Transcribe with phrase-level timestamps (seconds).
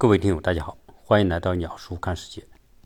[0.00, 2.40] 各位听友，大家好，欢迎来到鸟叔看世界。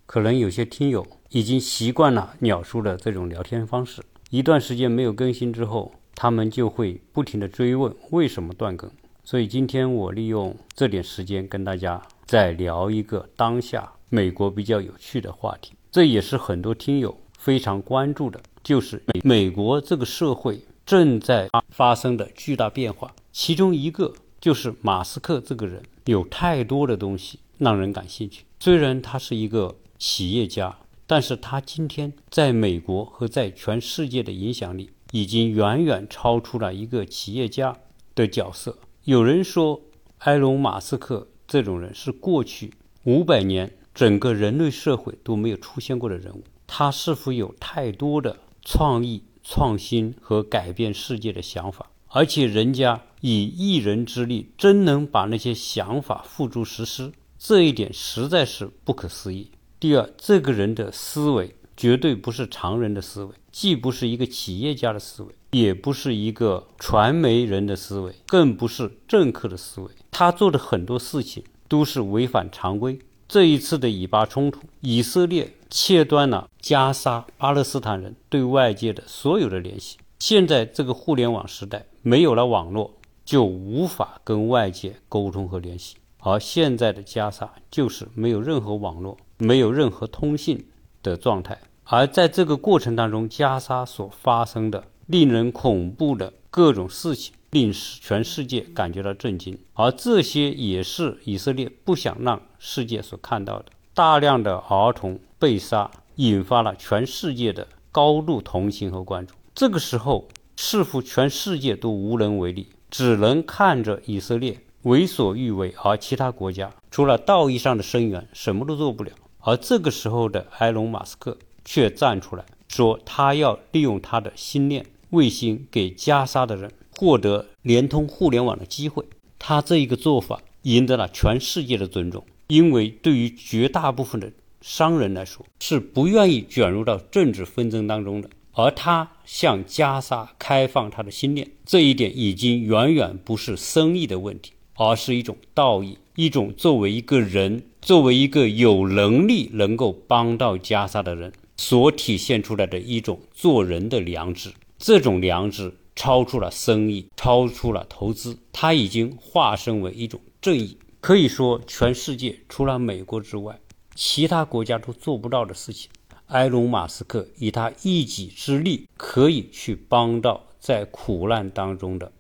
[0.07, 8.91] 可能有些听友已经习惯了鸟叔的这种聊天方式，一段时间没有更新之后，他们就会不停的追问为什么断更。
[9.25, 25.83] 所以今天我利用这点时间跟大家再聊一个当下美国比较有趣的话题，这也是很多听友非常关注的，就是美美国这个社会正在发生的巨大变化，其中一个就是马斯克这个人。
[26.07, 28.45] 有太多的东西让人感兴趣。
[28.59, 37.77] 虽然他是一个企业家，但是他今天在美国和在全世界的影响力已经远远超出了一个企业家
[38.15, 38.79] 的角色。
[39.05, 39.81] 有人说，
[40.19, 42.73] 埃隆·马斯克这种人是过去
[43.05, 46.43] 五百年整个人类社会都没有出现过的人物。
[46.67, 51.91] 他是否有太多的创意、创新和改变世界的想法？
[52.09, 53.03] 而且人家。
[53.23, 59.51] 以一人之力，真能把那些想法付诸实施，这一点实在是不可思议。
[59.79, 69.89] 第二，这个人的思维绝对不是常人的思维，既不是一个企业家的思维，也不是一个传媒人的思维，更不是政客的思维。
[70.11, 72.99] 他做的很多事情都是违反常规。
[73.29, 79.97] 这一次的以巴冲突，以色列切断了加沙巴勒斯坦人对外界的所有的联系。
[80.19, 82.95] 现在这个互联网时代，没有了网络。
[83.25, 90.67] 就无法跟外界沟通和联系，而现在的加沙就是没有任何网络、没有任何通信
[91.03, 91.59] 的状态。
[91.85, 99.59] 而在这个过程当中，加沙所发生的令人恐怖的各种事情，令全世界感觉到震惊。
[99.75, 103.67] 而这些也是以色列不想让世界所看到的。
[103.95, 109.35] 大量的儿童被杀，引发了全世界的高度同情和关注。
[109.55, 112.69] 这个时候，似乎全世界都无能为力。
[112.93, 119.11] 只能看着以色列为所欲为，而其他国家除了道义上的声援，什么都做不了。
[119.41, 129.03] 而这个时候的埃隆·马斯克却站出来说，他要利用他的星链卫星给加沙的人获得联通互联网的机会。
[129.39, 134.31] 他这一个做法赢得了全世界的尊重，因为对于绝大部分的
[134.61, 138.29] 商人来说，是不愿意卷入到政治纷争当中的。
[138.55, 154.53] 而他向加沙开放他的心念，这一点已经远远不是生意的问题，而是一种道义，一种作为一个人，作为一个有能力能够帮到加沙的人所体现出来的一种做人的良知。
[154.79, 160.77] 这种良知超出了生意，超出了投资，它已经化身为一种正义。
[161.01, 163.59] 可以说，全世界除了美国之外，
[163.95, 165.91] 其他国家都做不到的事情。
[166.33, 172.11] 埃隆·马斯克以他一己之力，可以去帮到在苦难当中的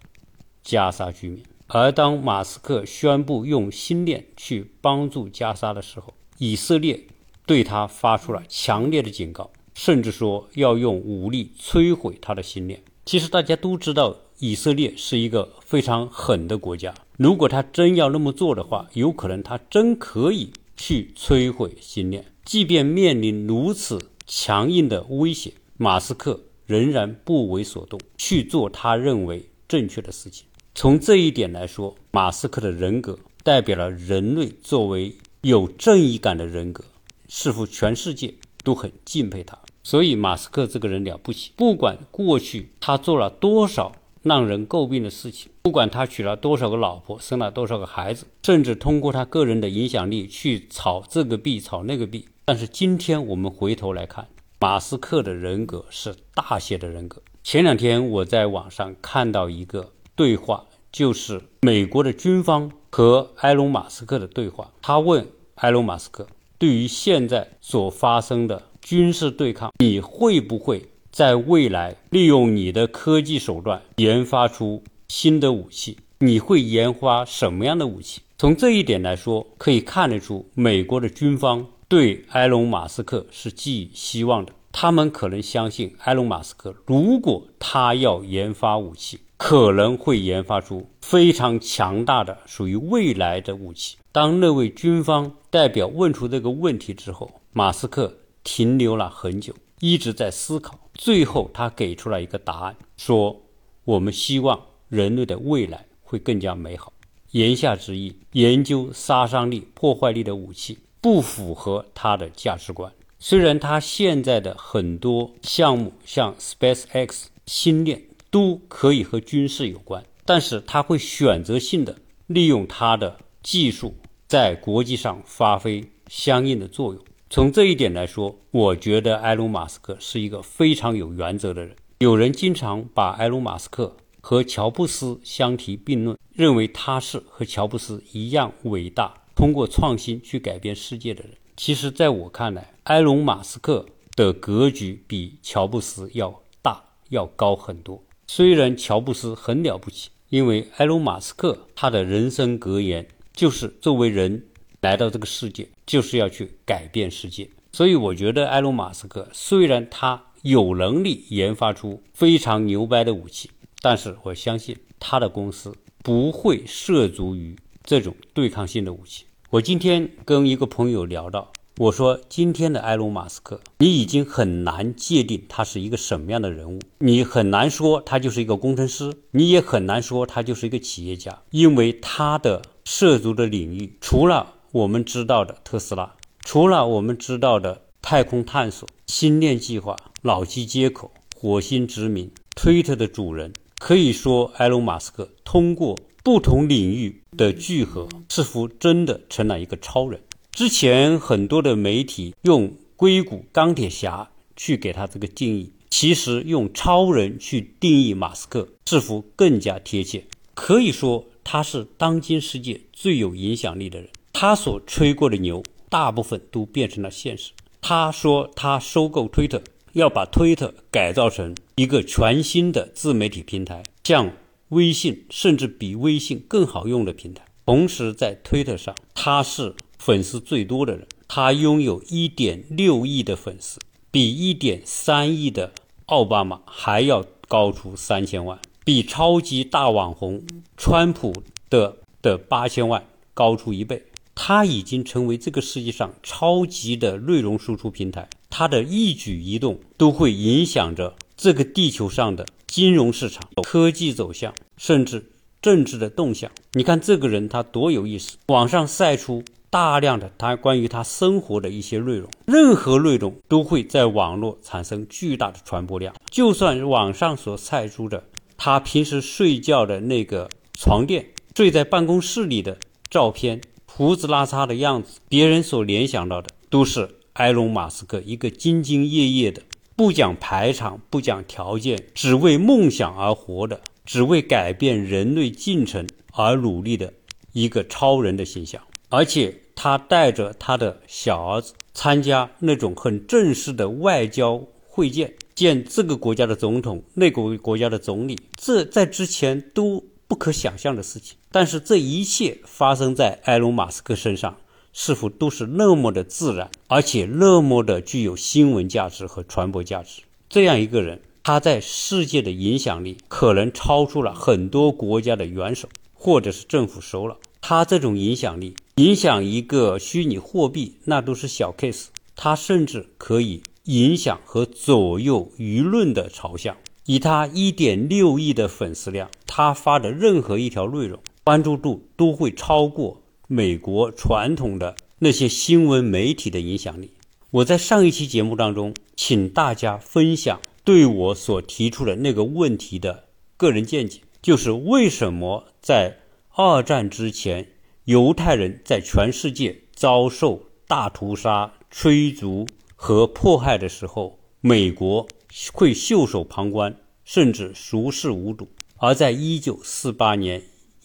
[0.62, 1.42] 加沙居民。
[1.66, 7.00] 而当马斯克宣布用星链去帮助加沙的时候，以色列
[7.46, 12.82] 对他发出了强烈的警告，甚至说要用武力摧毁他的星链。
[13.06, 16.94] 其实大家都知道，以色列是一个非常狠的国家。
[17.16, 22.26] 如果他真要那么做的话，有可能他真可以去摧毁星链。
[22.44, 30.46] 即便面临如此强硬的威胁，马斯克仍然不为所动，去做他认为正确的事情。
[30.74, 36.84] 从这一点来说，马斯克的人格代表了人类作为有正义感的人格，
[37.28, 39.58] 似乎全世界都很敬佩他。
[39.82, 43.92] 所以，马斯克这个人了不起，不管过去他做了多少。
[44.22, 52.26] 让人诟病的事情，不管他娶了多少个老婆，生了多少个孩子，甚至通过他个人的影响力去炒这个币、炒那个币。
[52.52, 54.28] 但是今天我们回头来看，
[54.60, 57.22] 马斯克的人格是大写的人格。
[57.42, 64.70] 前两天我在网上看到一个对话，就是美国的军方和埃隆·马斯克的对话。
[64.82, 66.26] 他问埃隆·马斯克
[66.60, 78.20] ：“对于现在所发生的军事对抗，你会不会？”在未来，利用你的科技手段研发出新的武器，你会研发什么样的武器？
[78.36, 84.54] 从这一点来说，可以看得出，美国的军方对埃隆·马斯克是寄予希望的。
[84.72, 93.98] 他们可能相信，埃隆·马斯克如果他要研发武器，可能会研发出非常强大的、属于未来的武器。
[94.10, 99.54] 当那位军方代表问出这个问题之后，马斯克停留了很久。
[99.80, 103.42] 一直在思考，最后他给出了一个答案，说
[103.84, 104.58] ：“我们希望
[104.88, 106.94] 人类的未来会更加美好。”
[107.32, 112.90] 言下之意，研究杀伤力、破坏力的武器不符合他的价值观。
[113.18, 123.94] 虽然他现在的很多项目，像 SpaceX、星链都可以和军事有关，但是他会选择性的利用他的技术，
[124.26, 127.02] 在国际上发挥相应的作用。
[127.28, 131.76] 从这一点来说，我觉得埃隆·马斯克是一个非常有原则的人。
[131.98, 141.32] 有人经常把埃隆·马斯克和乔布斯相提并论，认为他是和乔布斯一样伟大，通过创新去改变世界的人。
[141.56, 143.84] 其实，在我看来，埃隆·马斯克
[144.14, 148.00] 的格局比乔布斯要大，要高很多。
[148.28, 154.46] 虽然乔布斯很了不起，因为埃隆·马斯克他的人生格言就是作为人。
[154.80, 163.50] 来到这个世界就是要去改变世界，所以我觉得埃隆·马斯克虽然他有能力研发出非常牛掰的武器，
[163.80, 165.74] 但是我相信他的公司
[166.04, 169.24] 不会涉足于这种对抗性的武器。
[169.52, 200.20] 我今天跟一个朋友聊到，我说今天的埃隆·马斯克，你已经很难界定他是一个什么样的人物，你很难说他就是一个工程师，你也很难说他就是一个企业家，因为他的涉足的领域除了我们知道的特斯拉，除了我们知道的太空探索、星链计划、脑机接口、火星殖民、推特的主人，可以说，埃隆·马斯克通过不同领域的聚合，似乎真的成了一个超人。
[200.52, 210.24] 之前很多的媒体用硅谷钢铁侠去给他这个定义，其实用超人去定义马斯克，似乎更加贴切。
[210.54, 214.08] 可以说，他是当今世界最有影响力的人。
[214.32, 217.50] 他所吹过的牛，大部分都变成了现实。
[217.80, 219.60] 他说他收购推特，
[219.94, 224.30] 要把推特改造成一个全新的自媒体平台，像
[224.72, 227.44] 微信，甚至比微信更好用的平台。
[227.66, 233.78] 同时，在推特上，他是粉丝最多的人，他拥有一点六亿的粉丝，
[234.10, 235.74] 比一点三亿的
[236.06, 240.42] 奥巴马还要高出三千万，比超级大网红
[240.78, 241.34] 川普
[241.68, 244.02] 的的八千万高出一倍。
[244.34, 255.22] 他已经成为这个世界上超级的内容输出平台，他的一举一动都会影响着这个地球上的金融市场、科技走向，甚至
[255.60, 256.50] 政治的动向。
[256.72, 266.14] 你看这个人他多有意思，网上晒出大量的他关于他生活的一些内容，任何内容都会在网络产生巨大的传播量。
[266.30, 268.24] 就算网上所晒出的
[268.56, 272.78] 他平时睡觉的那个床垫、睡在办公室里的
[273.10, 273.60] 照片。
[273.84, 279.60] 胡子拉碴的样子，别人所联想到的都是埃隆·马斯克一个兢兢业业的、
[279.96, 287.12] 不讲排场、不讲条件、只为梦想而活的、只为改变人类进程而努力的
[287.52, 288.82] 一个超人的形象。
[289.08, 300.04] 而且，他带着他的小儿子参加那种很正式的外交会见，见这个国家的总统、那个国家的总理，这在之前都。
[300.28, 304.56] 不可想象的事情，但是这一切发生在埃隆·马斯克身上，
[304.92, 310.22] 似乎都是那么的自然，而且那么的具有新闻价值和传播价值。
[310.48, 317.36] 这样一个人，他在世界的影响力可能超出了很多国家的元首或者是政府首脑。
[317.60, 322.06] 他这种影响力，影响一个虚拟货币，那都是小 case。
[322.34, 326.76] 他甚至可以影响和左右舆论的朝向。
[327.06, 333.21] 以他一点六亿的粉丝量，他发的任何一条内容，关注度都会超过
[333.52, 337.10] 美国传统的那些新闻媒体的影响力。
[337.50, 343.24] 我在上一期节目当中，请大家分享对我所提出的那个问题的
[343.58, 346.20] 个人见解，就是为什么在
[346.54, 347.68] 二战之前，
[348.06, 352.66] 犹太人在全世界遭受大屠杀、驱逐
[352.96, 355.28] 和迫害的时候，美国。
[355.74, 358.68] 会袖手旁观，甚至熟视无睹。
[358.96, 360.62] 而在一九四八年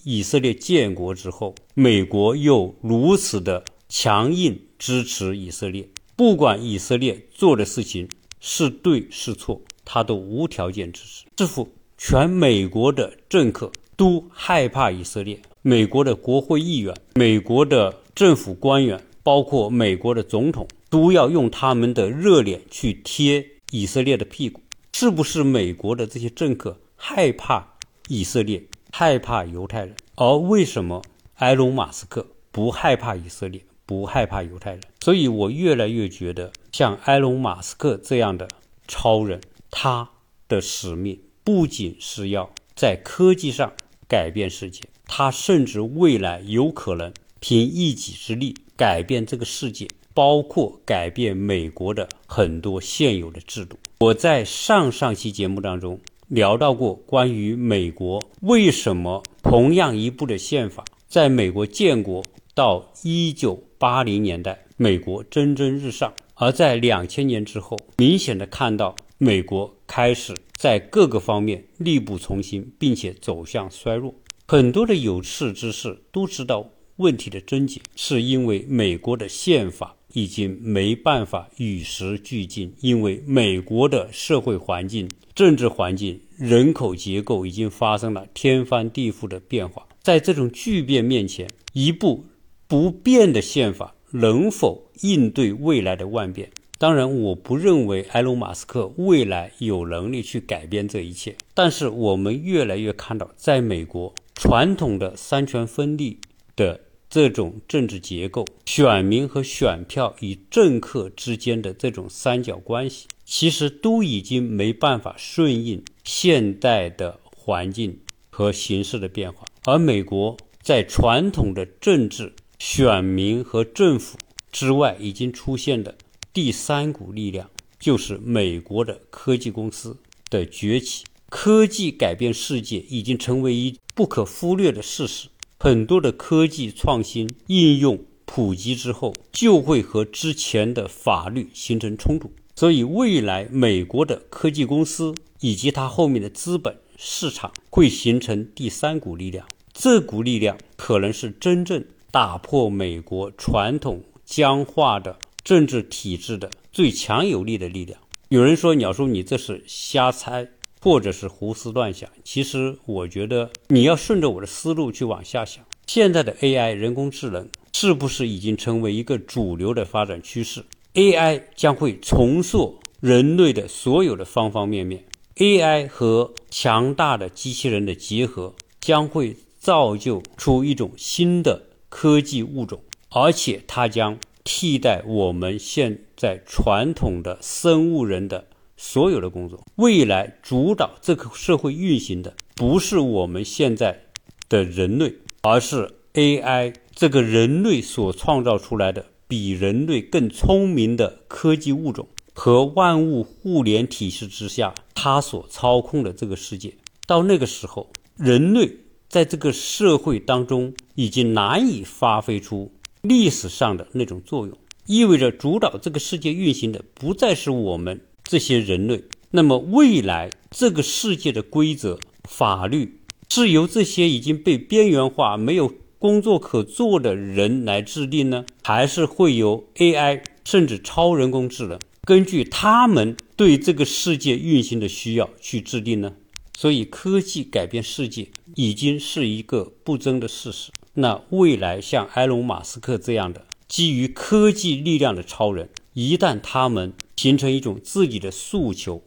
[0.10, 5.86] 以色列建国之后，美国又如此的强硬支持以色列，
[6.16, 8.08] 不管以色列做的事情
[8.40, 11.26] 是对是错，他都无条件支持。
[11.36, 23.46] 似乎全美国的政客都害怕以色列，美国的国会议员、美国的政府官员，包括美国的总统，都要用他们的热脸去贴。
[23.74, 24.62] 以色列的屁股
[24.94, 27.74] 是不是美国的这些政客害怕
[28.08, 28.64] 以色列，
[29.00, 29.96] 害怕犹太人？
[30.16, 31.04] 而为什么
[31.36, 34.82] 埃隆·马斯克不害怕以色列，不害怕犹太人？
[35.02, 38.48] 所以我越来越觉得，像埃隆·马斯克这样的
[38.88, 39.40] 超人，
[39.70, 40.10] 他
[40.48, 43.72] 的使命不仅是要在科技上
[44.08, 49.88] 改变世界，他甚至未来有可能凭一己之力改变这个世界。
[50.16, 53.78] 包括改变美国的很多现有的制度。
[54.00, 74.14] 我在上上期节目当中聊到过关于美国为什么同样一部的宪法，在美国建国到一九八零年代，美国蒸蒸日上；而在两千年之后，明显的看到美国开始在各个方面力不从心，并且走向衰弱。
[74.48, 89.86] 很多的有识之士都知道问题的症结，是因为美国的宪法已经没办法与时俱进，因为美国的社会环境、政治环境、人口结构已经发生了天翻地覆的变化。
[90.02, 92.26] 在这种巨变面前，一部
[92.68, 96.50] 不变的宪法能否应对未来的万变？
[96.80, 101.36] 当然，我不认为埃隆·马斯克未来有能力去改变这一切。
[101.54, 106.20] 但是，我们越来越看到，在美国传统的三权分立
[106.56, 118.00] 的这种政治结构，选民和选票与政客之间的这种三角关系，其实都已经没办法顺应现代的环境
[118.30, 119.46] 和形势的变化。
[119.64, 124.18] 而美国在传统的政治、选民和政府
[124.52, 125.98] 之外，已经出现的
[126.34, 127.50] 第三股力量，
[127.80, 129.98] 就是美国的科技公司
[130.30, 131.06] 的崛起。
[131.30, 135.28] 科技改变世界已经成为一不可忽略的事实。
[135.60, 142.32] 很多的科技创新应用普及之后，就会和之前的法律形成冲突。
[142.56, 149.48] 所以，未来美国的科技公司以及它后面的资本市场会形成第三股力量。
[149.74, 158.00] 这股力量可能是真正打破美国传统僵化的政治体制的最强有力的力量。
[158.30, 160.50] 有人说：“鸟叔，你这是瞎猜，
[160.88, 165.64] 或者是胡思乱想。”其实，我觉得你要顺着我的思路去往下想。
[165.86, 170.64] 现在的 AI 人工智能是不是已经成为一个主流的发展趋势
[170.94, 175.04] ？AI 将会重塑人类的所有的方方面面。
[175.36, 179.36] AI 和强大的机器人的结合将会。
[179.60, 182.80] 造就出一种新的科技物种，
[183.10, 189.62] 而且它将替代我们现在传统的生物人的所有的工作。
[189.76, 194.04] 未来主导这个社会运行的不是我们现在
[194.48, 206.74] 的人类，而是 AI 这个人类所创造出来的比人类更聪明的科技物种和万物互联体系之下它所操控的这个世界。
[207.06, 208.78] 到那个时候，人类。
[209.10, 219.04] 在这个社会当中，已经难以发挥出历史上的那种作用，意味着主导这个世界运行的不再是我们这些人类。
[219.32, 236.14] 那么，未来这个世界的规则、法律是由这些已经被边缘化、没有工作可做的人来制定呢，还是会由 AI 甚至超人工智能根据他们对这个世界运行的需要去制定呢？
[236.58, 240.72] 所以，科技改变世界已经是一个不争的事实。
[240.94, 245.70] 那未来像埃隆·马斯克这样的基于科技力量的超人，
[246.00, 249.02] 一旦他们形成一种自己的诉求，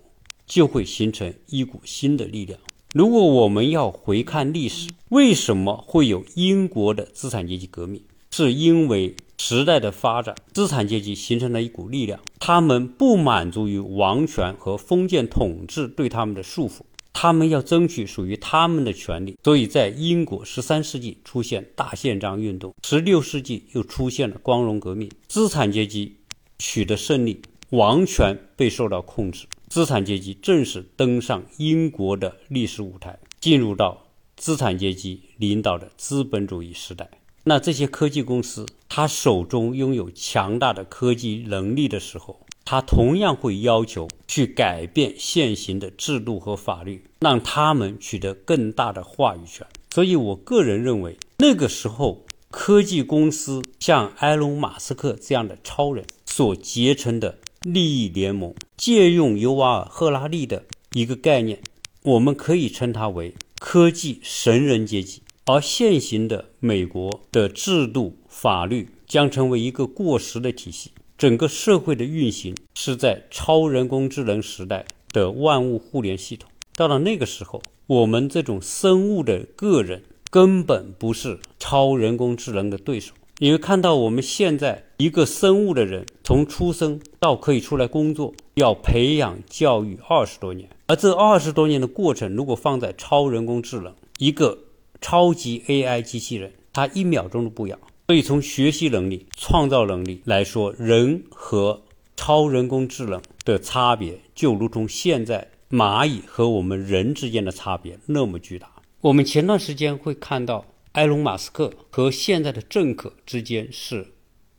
[0.44, 2.58] 就会形成一股新的力量。
[2.92, 8.02] 如果我们要回看历史，为什么会有英国的资产阶级革命？
[8.32, 16.80] 是因为时代的发展，资产阶级形成了一股力量，他们不满足于王权和封建统治对他们的束缚。
[17.12, 26.16] 他们要争取属于他们的权利，所以在英国十三世纪出现大宪章运动，十六世纪又出现了光荣革命，资产阶级
[26.60, 27.40] 取得胜利，
[27.70, 37.10] 王权被受到控制，资产阶级正式登上英国的历史舞台，进入到资产阶级领导的资本主义时代。
[37.44, 42.38] 那这些科技公司，他手中拥有强大的科技能力的时候。
[42.62, 49.66] 他同样会要求去改变现行的制度和法律，让他们取得更大的话语权。
[49.92, 61.60] 所以，我个人认为，那个时候科技公司像埃隆·马斯克这样的超人所结成的利益联盟，借用尤瓦尔·赫拉利的一个概念，
[62.02, 65.22] 我们可以称它为科技神人阶级。
[65.46, 70.92] 而现行的美国的制度法律将成为一个过时的体系。
[71.18, 76.48] 整个社会的运行是在超人工智能时代的万物互联系统。
[76.76, 83.12] 到了那个时候，我们这种生物的个人根本不是超人工智能的对手。
[83.42, 90.68] 你会看到，我们现在一个生物的人从出生到可以出来工作，要培养教育二十多年。
[90.88, 94.58] 而这二十多年的过程，如果放在超人工智能，一个
[95.00, 97.78] 超级 AI 机器人，它一秒钟都不要。
[98.08, 101.80] 所以，从学习能力、创造能力来说，人和
[102.16, 108.70] 超人工智能的差别，就如同现在蚂蚁和我们人之间的差别那么巨大。
[109.00, 114.08] 我们前段时间会看到埃隆·马斯克和现在的政客之间是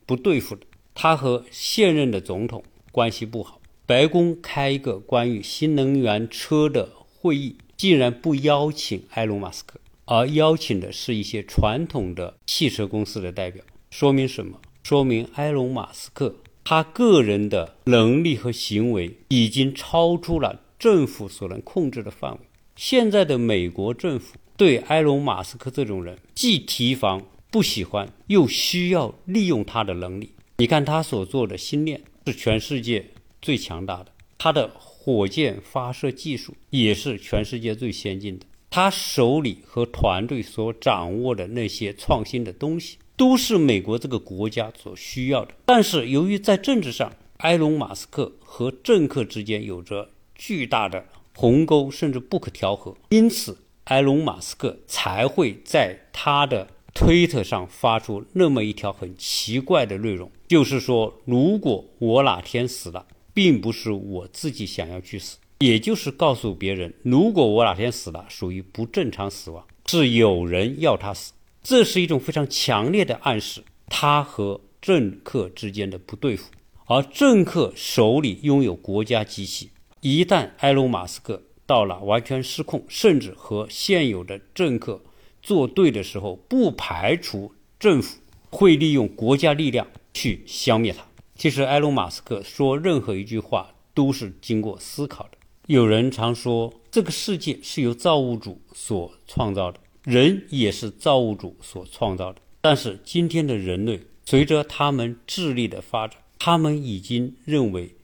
[0.06, 3.60] 不对付的，他和现任的总统关系不好。
[3.86, 14.62] 白宫开一个关于新能源车的会议，竟然不邀请埃隆·马斯克，而邀请的是一些传统的汽车公司的代表，说明什么？
[14.84, 22.40] 说明埃隆·马斯克他个人的能力和行为已经超出了政府所能控制的范围。
[22.78, 30.32] 现在的美国政府对埃隆·马斯克这种人既提防不喜欢，又需要利用他的能力。
[30.58, 33.03] 你看他所做的星链是全世界
[33.41, 43.00] 最强大的，他的火箭发射技术也是全世界最先进的，他手里和团队所掌握的那些创新的东西。
[43.18, 51.03] 都是美国这个国家所需要的，但是由于在政治上，埃隆·马斯克和政客之间有着巨大的
[51.36, 71.34] 鸿沟，甚至不可调和，因此埃隆·马斯克才会在他的推特上发出那么一条很奇怪的内容，就是说，如果我哪天死了，并不是我自己想要去死，也就是告诉别人，如果我哪天死了，属于不正常死亡，是有人要他死。
[71.64, 76.50] 这是一种非常强烈的暗示，他和政客之间的不对付，
[76.88, 79.70] 而政客手里拥有国家机器，
[80.02, 85.01] 一旦埃隆·马斯克到了完全失控，甚至和现有的政客
[85.42, 88.18] 作对的时候，不排除政府
[88.50, 91.01] 会利用国家力量去消灭他。
[91.38, 95.38] 其实，埃隆·马斯克说任何一句话都是经过思考的。
[95.68, 99.80] 有人常说，这个世界是由造物主所创造的。
[100.04, 107.96] 人也是造物主所创造的，但是今天的人类随着他们智力的发展，他们已经认为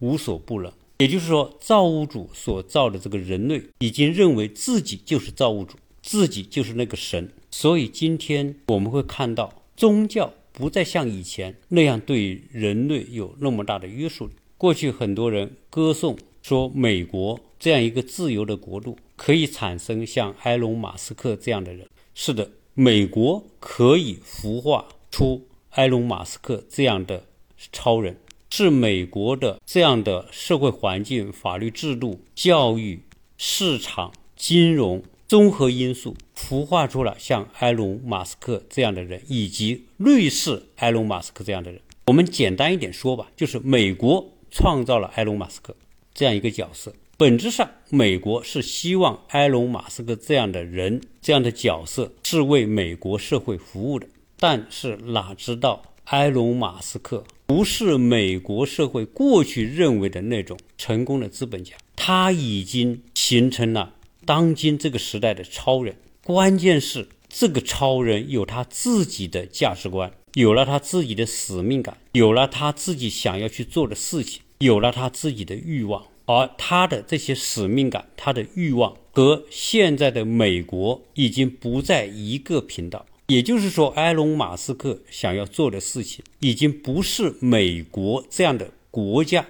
[0.00, 0.70] 无所不能。
[0.98, 7.32] 也就是说，造物主所造的这个人类已经认为自己就是造物主，自己就是那个神。
[7.50, 14.32] 所以今天我们会看到，宗教不再像以前那样对人类有那么大的约束力。
[14.56, 18.96] 过去很多人歌颂说，美国这样一个自由的国度。
[19.16, 21.86] 可以产生像埃隆·马斯克这样的人。
[22.14, 27.24] 是的，美国可以孵化出埃隆·马斯克这样的
[27.70, 28.16] 超人。
[28.56, 33.00] 是美国的这样的社会环境、法律制度、教育、
[33.36, 41.80] 市场、金融综合因素孵化出了像埃隆·马斯克这样的人，以及类似埃隆·马斯克这样的人。
[42.06, 45.74] 我们简单一点说吧，就是美国创造了埃隆·马斯克
[46.14, 46.94] 这样一个角色。
[47.16, 54.06] 本质上，美国是希望埃隆·马斯克这样的人、这样的角色是为美国社会服务的。
[54.38, 65.96] 但是哪知道，埃隆·马斯克不是美国社会过去认为的那种成功的资本家，他已经形成了当今这个时代的超人。
[66.22, 76.06] 关键是，这个超人有他自己的价值观，有了他自己的使命感，有了他自己想要去做的事情，有了他自己的欲望。
[76.26, 83.04] 而他的这些使命感、他的欲望和现在的美国已经不在一个频道。
[83.26, 89.46] 也就是说，埃隆·马斯克想要做的事情，已经不是美国这样的国家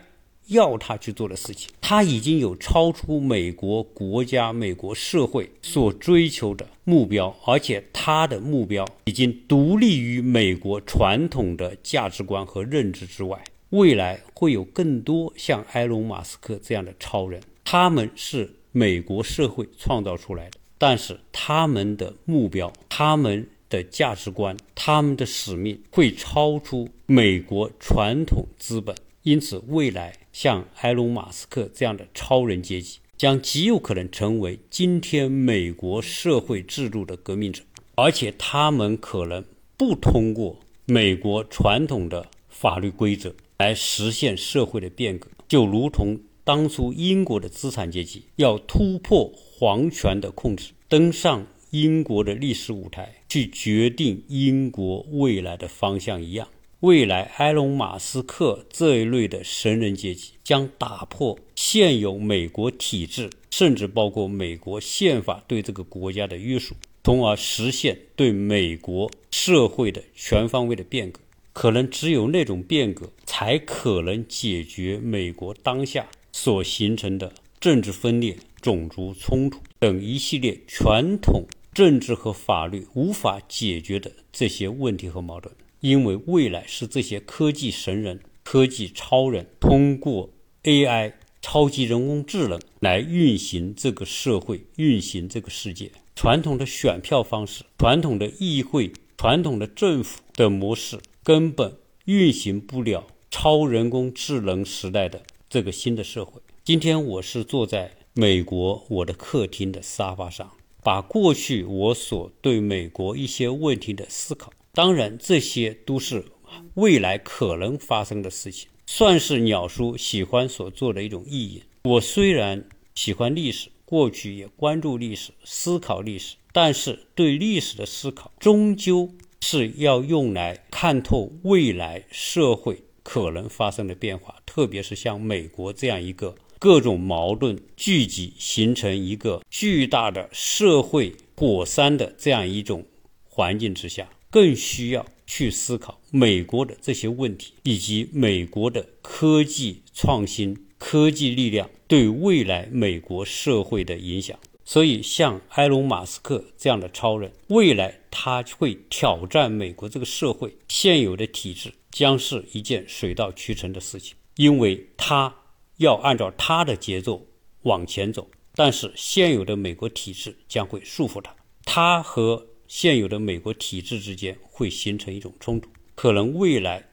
[0.47, 1.71] 要他去做的事情。
[1.81, 13.43] 他已经有超出美国国家、美国社会所追求的目标，而且他的目标已经独立于美国传统的价值观和认知之外。
[13.71, 37.63] 未来会有更多像埃隆·马斯克这样的超人，他们是美国社会创造出来的，但是他们的目标、他们的价值观、他们的使命会超出美国传统资本，因此未来像埃隆·马斯克这样的超人阶级将极有可能成为今天美国社会制度的革命者，
[37.95, 39.45] 而且他们可能
[39.77, 43.35] 不通过美国传统的法律规则。
[43.57, 56.47] 来实现社会的变革，就如同当初英国的资产阶级要突破皇权的控制，登上英国的历史舞台，去决定英国未来的方向一样。
[56.79, 71.21] 未来，埃隆·马斯克这一类的神人阶级将打破现有美国体制，甚至包括美国宪法对这个国家的约束，从而实现对美国社会的全方位的变革。
[71.53, 85.55] 可能只有那种变革，才可能解决美国当下所形成的政治分裂、种族冲突等一系列传统政治和法律无法解决的这些问题和矛盾。
[85.81, 90.31] 因为未来是这些科技神人、科技超人通过
[90.63, 95.91] AI、超级人工智能来运行这个社会、运行这个世界。
[96.17, 106.41] 传统的选票方式、传统的议会、传统的政府的模式根本运行不了超人工智能时代的这个新的社会。
[106.65, 110.53] 今天我是坐在美国我的客厅的沙发上，
[110.85, 116.27] 把过去我所对美国一些问题的思考，当然这些都是
[116.75, 121.63] 未来可能发生的事情，算是鸟叔喜欢所做的一种意淫。
[121.85, 136.35] 我虽然喜欢历史，过去也关注历史、思考历史，但是对历史的思考终究是要用来看透未来社会可能发生的变化，特别是像美国这样一个。
[136.65, 142.87] 各种矛盾聚集，形成一个巨大的社会火山的这样一种
[143.29, 154.39] 环境之下，更需要去思考美国的这些问题，以及美国的科技创新、科技力量对未来美国社会的影响。
[154.65, 165.35] 所以，像埃隆·马斯克这样的超人，未来他会挑战美国这个社会现有的体制，将是一件水到渠成的事情，因为他。
[165.79, 167.27] 要按照他的节奏
[167.63, 171.35] 往前走，但是现有的美国体制将会束缚他，
[171.65, 176.89] 他和现有的美国体制之间会形成一种冲突，可能未来，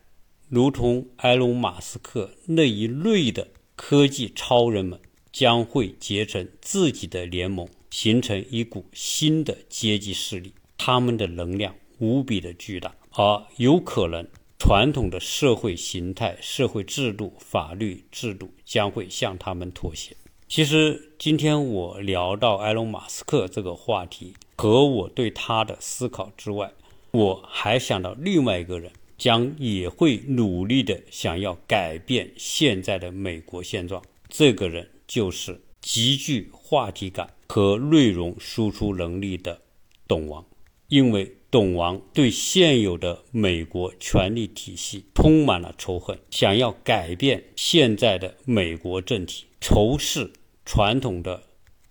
[0.50, 5.00] 如同埃隆·马斯克那一类的科技超人们
[5.32, 14.28] 将会结成自己的联盟，形成一股新的阶级势力，他们的能量无比的巨大，而有可能。
[14.64, 20.16] 传统的社会形态、社会制度、法律制度将会向他们妥协。
[20.48, 26.72] 其实，今天我聊到埃隆·马斯克这个话题和我对他的思考之外，
[27.10, 34.00] 我还想到另外一个人，将也会努力的想要改变现在的美国现状。
[34.30, 39.60] 这个人就是极具话题感和内容输出能力的
[40.08, 40.46] 董王，
[40.88, 41.36] 因为。
[41.52, 50.32] 董王对现有的美国权力体系充满了仇恨，想要改变现在的美国政体，仇视
[50.66, 51.44] 传统的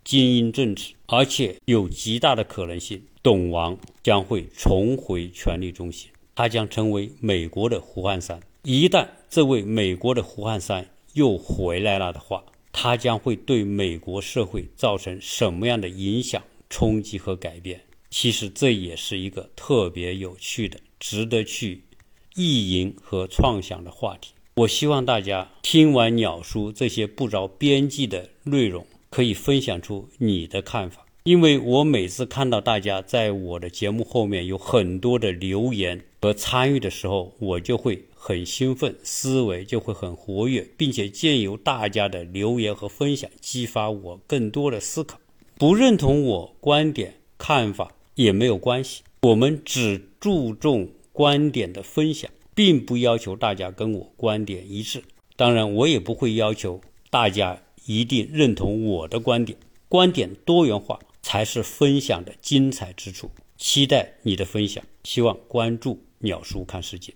[0.02, 8.40] 精英政治，而且有极大的可能性，董王将会重回权力中心，他将成为美国的胡汉三。
[8.62, 12.42] 一旦这位美国的胡汉三又回来了的话，
[12.72, 17.82] 他将会对美国社会造成什么样的影响、冲击和改变？
[18.10, 21.84] 其实这也是一个特别有趣的、值得去
[22.34, 24.32] 意淫和创想的话题。
[24.56, 31.06] 我希望大家听完鸟叔这些不着边际的内容，可以分享出你的看法。
[31.22, 45.20] 因为我每次看到大家在我的节目后面有很多的留言和参与的时候，我就会很兴奋，思维就会很活跃，并且借由大家的留言和分享，激发我更多的思考。
[45.56, 47.92] 不认同我观点看法。
[48.20, 55.02] 也没有关系，我们只注重观点的分享，并不要求大家跟我观点一致。
[55.36, 59.58] 当然，我也不会要求大家一定认同我的观点。
[59.88, 63.30] 观点多元化才是分享的精彩之处。
[63.56, 67.14] 期待你的分享，希望关注鸟叔看世界。